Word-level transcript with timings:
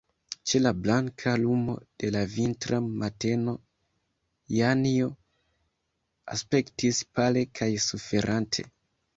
Ĉe 0.51 0.59
la 0.61 0.69
blanka 0.85 1.33
lumo 1.41 1.75
de 2.03 2.09
la 2.15 2.23
vintra 2.35 2.79
mateno 3.03 3.55
Janjo 4.55 5.11
aspektis 6.37 7.03
pale 7.21 7.49
kaj 7.61 7.73
suferante. 7.91 8.71